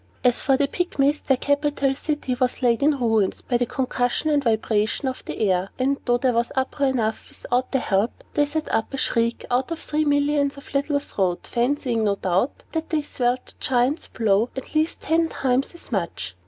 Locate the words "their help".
7.71-8.23